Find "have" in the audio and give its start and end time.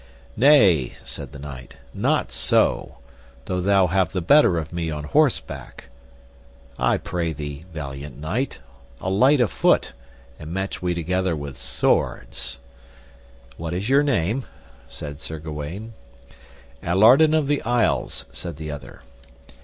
3.85-4.13